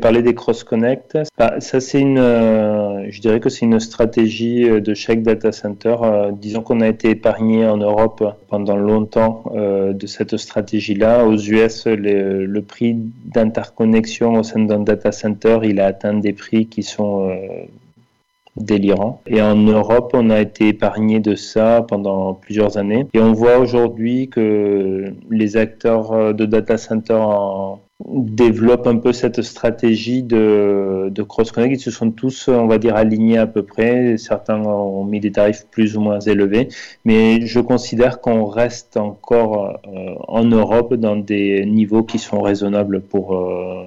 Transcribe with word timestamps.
parlé 0.00 0.22
des 0.22 0.34
cross-connect. 0.34 1.18
Bah, 1.38 1.60
ça, 1.60 1.80
c'est 1.80 2.00
une, 2.00 2.18
euh, 2.18 3.06
je 3.10 3.20
dirais 3.20 3.40
que 3.40 3.48
c'est 3.48 3.66
une 3.66 3.80
stratégie 3.80 4.68
euh, 4.68 4.80
de 4.80 4.94
chaque 4.94 5.22
data 5.22 5.52
center. 5.52 5.96
Euh, 6.02 6.30
disons 6.32 6.62
qu'on 6.62 6.80
a 6.80 6.88
été 6.88 7.10
épargné 7.10 7.66
en 7.66 7.76
Europe 7.76 8.22
pendant 8.48 8.76
longtemps 8.76 9.44
de 9.54 10.06
cette 10.06 10.36
stratégie-là. 10.36 11.24
Aux 11.24 11.36
US, 11.36 11.86
le, 11.86 12.60
prix 12.60 12.96
d'interconnexion 13.24 14.34
au 14.34 14.42
sein 14.42 14.60
d'un 14.60 14.80
data 14.80 15.12
center, 15.12 15.60
il 15.64 15.80
a 15.80 15.86
atteint 15.86 16.14
des 16.14 16.32
prix 16.32 16.66
qui 16.66 16.82
sont 16.82 17.30
délirant. 18.56 19.22
Et 19.26 19.40
en 19.40 19.56
Europe, 19.56 20.10
on 20.14 20.30
a 20.30 20.40
été 20.40 20.68
épargné 20.68 21.20
de 21.20 21.34
ça 21.34 21.84
pendant 21.88 22.34
plusieurs 22.34 22.76
années. 22.76 23.06
Et 23.14 23.20
on 23.20 23.32
voit 23.32 23.58
aujourd'hui 23.58 24.28
que 24.28 25.12
les 25.30 25.56
acteurs 25.56 26.34
de 26.34 26.44
data 26.44 26.76
center 26.76 27.20
développent 28.08 28.86
un 28.86 28.96
peu 28.96 29.12
cette 29.12 29.42
stratégie 29.42 30.22
de, 30.22 31.08
de 31.10 31.22
cross-connect. 31.22 31.74
Ils 31.74 31.80
se 31.80 31.90
sont 31.90 32.10
tous, 32.10 32.48
on 32.48 32.66
va 32.66 32.78
dire, 32.78 32.96
alignés 32.96 33.38
à 33.38 33.46
peu 33.46 33.62
près. 33.62 34.16
Certains 34.16 34.60
ont 34.60 35.04
mis 35.04 35.20
des 35.20 35.32
tarifs 35.32 35.66
plus 35.70 35.96
ou 35.96 36.00
moins 36.00 36.20
élevés. 36.20 36.68
Mais 37.04 37.46
je 37.46 37.60
considère 37.60 38.20
qu'on 38.20 38.46
reste 38.46 38.96
encore 38.96 39.80
euh, 39.86 40.14
en 40.28 40.44
Europe 40.44 40.94
dans 40.94 41.16
des 41.16 41.64
niveaux 41.66 42.02
qui 42.02 42.18
sont 42.18 42.40
raisonnables 42.40 43.00
pour, 43.00 43.36
euh, 43.36 43.84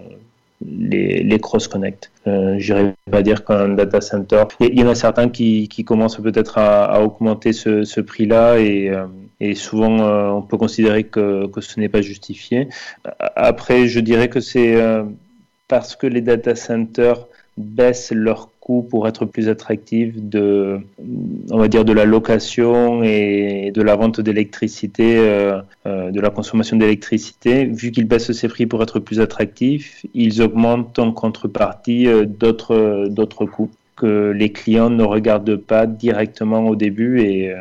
les, 1.24 1.40
cross-connect. 1.40 2.12
Euh, 2.28 2.56
J'irais 2.58 2.96
pas 3.12 3.22
dire 3.22 3.44
qu'un 3.44 3.70
data 3.70 4.02
center. 4.02 4.44
Il 4.60 4.80
y 4.80 4.84
en 4.84 4.90
a 4.90 4.96
certains 4.96 5.30
qui, 5.30 5.68
commencent 5.86 6.22
peut-être 6.22 6.58
à, 6.58 7.02
augmenter 7.02 7.54
ce, 7.54 8.00
prix-là 8.02 8.58
et, 8.60 8.90
euh, 8.90 9.56
souvent 9.56 10.00
euh, 10.00 10.30
on 10.30 10.42
peut 10.42 10.58
considérer 10.58 11.04
que, 11.04 11.48
que 11.48 11.62
ce 11.62 11.80
n'est 11.80 11.90
pas 11.90 12.02
justifié. 12.02 12.70
Après, 13.36 13.88
je 13.88 14.00
dirais 14.00 14.30
que 14.30 14.40
c'est 14.40 14.76
euh, 14.76 15.04
parce 15.68 15.96
que 15.96 16.08
les 16.08 16.22
data 16.22 16.56
centers 16.56 17.28
baissent 17.58 18.12
leur 18.12 18.50
pour 18.90 19.08
être 19.08 19.26
plus 19.26 19.50
attractif 19.50 20.14
de, 20.16 20.80
on 21.52 21.58
va 21.58 21.68
dire, 21.68 21.84
de 21.84 21.94
la 21.94 22.06
location 22.06 23.04
et 23.04 23.72
de 23.74 23.82
la 23.82 23.96
vente 23.96 24.22
d'électricité, 24.22 25.18
euh, 25.18 25.60
euh, 25.86 26.12
de 26.12 26.22
la 26.22 26.30
consommation 26.30 26.78
d'électricité. 26.78 27.66
Vu 27.66 27.92
qu'ils 27.92 28.06
baissent 28.06 28.32
ces 28.32 28.48
prix 28.48 28.66
pour 28.66 28.82
être 28.82 29.00
plus 29.00 29.20
attractifs, 29.20 30.06
ils 30.14 30.42
augmentent 30.42 30.98
en 31.00 31.12
contrepartie 31.12 32.08
euh, 32.08 32.26
d'autres, 32.26 33.08
d'autres 33.10 33.46
coûts 33.46 33.72
que 33.96 34.32
les 34.32 34.52
clients 34.52 34.90
ne 34.90 35.04
regardent 35.04 35.58
pas 35.58 35.86
directement 35.86 36.68
au 36.68 36.76
début 36.76 37.22
et 37.22 37.54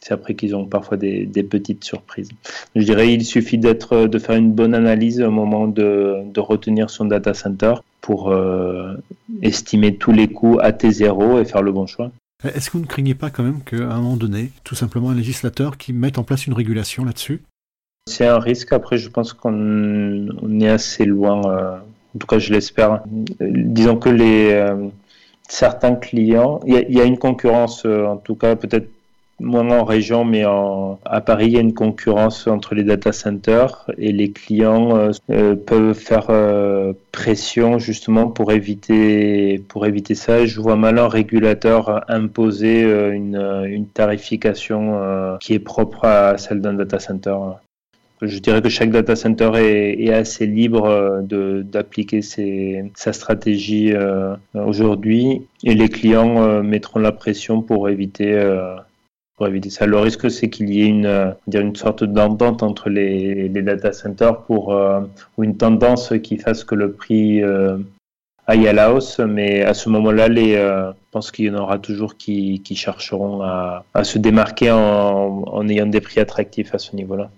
c'est 0.00 0.14
après 0.14 0.32
qu'ils 0.34 0.56
ont 0.56 0.64
parfois 0.64 0.96
des, 0.96 1.26
petites 1.42 1.84
surprises. 1.84 2.30
Je 2.74 2.82
dirais 2.82 3.12
il 3.12 3.26
suffit 3.26 3.58
d'être, 3.58 4.06
de 4.06 4.18
faire 4.18 4.36
une 4.36 4.52
bonne 4.52 4.74
analyse 4.74 5.20
au 5.20 5.30
moment 5.30 5.68
de, 5.68 6.22
de 6.32 6.40
retenir 6.40 6.88
son 6.88 7.04
data 7.04 7.34
center 7.34 7.74
pour 8.00 8.34
estimer 9.42 9.96
tous 9.96 10.12
les 10.12 10.28
coûts 10.28 10.58
à 10.60 10.72
T0 10.72 11.40
et 11.40 11.44
faire 11.44 11.62
le 11.62 11.72
bon 11.72 11.86
choix. 11.86 12.10
Est-ce 12.44 12.70
que 12.70 12.76
vous 12.76 12.82
ne 12.82 12.88
craignez 12.88 13.14
pas 13.14 13.30
quand 13.30 13.42
même 13.42 13.62
qu'à 13.62 13.76
un 13.76 14.00
moment 14.00 14.16
donné, 14.16 14.50
tout 14.62 14.74
simplement 14.74 15.10
un 15.10 15.14
législateur 15.14 15.78
qui 15.78 15.92
mette 15.92 16.18
en 16.18 16.22
place 16.22 16.46
une 16.46 16.52
régulation 16.52 17.04
là-dessus? 17.04 17.42
C'est 18.08 18.26
un 18.26 18.38
risque. 18.38 18.72
Après, 18.72 18.98
je 18.98 19.08
pense 19.08 19.32
qu'on 19.32 20.60
est 20.60 20.68
assez 20.68 21.04
loin. 21.06 21.40
Euh, 21.46 21.76
en 22.14 22.18
tout 22.18 22.26
cas, 22.26 22.38
je 22.38 22.52
l'espère. 22.52 23.02
Disons 23.40 23.96
que 23.96 24.10
les 24.10 24.52
euh, 24.52 24.88
certains 25.48 25.94
clients, 25.94 26.60
il 26.66 26.86
y, 26.88 26.94
y, 26.94 27.00
a 27.00 27.04
une 27.04 27.18
concurrence, 27.18 27.84
en 27.84 28.16
tout 28.18 28.36
cas 28.36 28.54
peut-être 28.54 28.88
moins 29.38 29.68
en 29.70 29.84
région, 29.84 30.24
mais 30.24 30.44
à 30.44 31.20
Paris, 31.20 31.46
il 31.46 31.52
y 31.52 31.56
a 31.58 31.60
une 31.60 31.74
concurrence 31.74 32.46
entre 32.46 32.74
les 32.74 32.84
data 32.84 33.12
centers 33.12 33.90
et 33.98 34.12
les 34.12 34.32
clients 34.32 34.96
euh, 34.96 35.10
euh, 35.30 35.54
peuvent 35.54 35.94
faire 35.94 36.26
euh, 36.30 36.92
pression 37.12 37.78
justement 37.78 38.28
pour 38.28 38.52
éviter, 38.52 39.62
pour 39.68 39.86
éviter 39.86 40.14
ça. 40.14 40.46
Je 40.46 40.60
vois 40.60 40.76
mal 40.76 40.98
un 40.98 41.08
régulateur 41.08 42.04
imposer 42.10 42.82
une, 42.82 43.36
une 43.66 43.86
tarification 43.86 45.36
qui 45.40 45.54
est 45.54 45.58
propre 45.58 46.04
à 46.04 46.38
celle 46.38 46.60
d'un 46.60 46.74
data 46.74 46.98
center. 46.98 47.36
Je 48.22 48.38
dirais 48.38 48.62
que 48.62 48.70
chaque 48.70 48.90
data 48.90 49.14
center 49.14 49.50
est, 49.56 50.02
est 50.02 50.12
assez 50.12 50.46
libre 50.46 51.22
d'appliquer 51.22 52.20
sa 52.22 53.12
stratégie 53.12 53.92
aujourd'hui 54.54 55.42
et 55.64 55.74
les 55.74 55.88
clients 55.88 56.62
mettront 56.62 57.00
la 57.00 57.12
pression 57.12 57.62
pour 57.62 57.88
éviter 57.88 58.34
pour 59.36 59.46
éviter 59.46 59.70
ça. 59.70 59.86
Le 59.86 59.98
risque, 59.98 60.30
c'est 60.30 60.48
qu'il 60.48 60.70
y 60.70 60.82
ait 60.82 60.86
une, 60.86 61.06
euh, 61.06 61.32
une 61.52 61.76
sorte 61.76 62.04
d'entente 62.04 62.62
entre 62.62 62.88
les, 62.88 63.48
les, 63.48 63.62
data 63.62 63.92
centers 63.92 64.42
pour, 64.42 64.72
euh, 64.72 65.00
ou 65.36 65.44
une 65.44 65.56
tendance 65.56 66.14
qui 66.22 66.38
fasse 66.38 66.64
que 66.64 66.74
le 66.74 66.92
prix 66.92 67.42
euh, 67.42 67.76
aille 68.46 68.66
à 68.66 68.72
la 68.72 68.92
hausse. 68.92 69.18
Mais 69.20 69.62
à 69.62 69.74
ce 69.74 69.90
moment-là, 69.90 70.28
les, 70.28 70.54
je 70.54 70.92
pense 71.10 71.30
qu'il 71.30 71.44
y 71.46 71.50
en 71.50 71.58
aura 71.58 71.78
toujours 71.78 72.16
qui, 72.16 72.62
qui 72.64 72.76
chercheront 72.76 73.42
à, 73.42 73.84
à 73.92 74.04
se 74.04 74.18
démarquer 74.18 74.70
en, 74.70 75.44
en 75.46 75.68
ayant 75.68 75.86
des 75.86 76.00
prix 76.00 76.20
attractifs 76.20 76.74
à 76.74 76.78
ce 76.78 76.96
niveau-là. 76.96 77.30